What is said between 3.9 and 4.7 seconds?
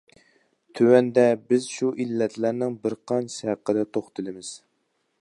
توختىلىمىز.